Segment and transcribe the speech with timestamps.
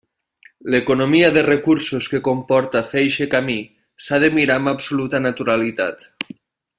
[0.75, 3.59] L'economia de recursos que comporta fer eixe camí
[4.07, 6.09] s'ha de mirar amb absoluta naturalitat.